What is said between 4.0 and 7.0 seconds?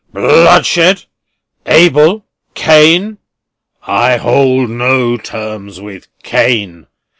hold no terms with Cain.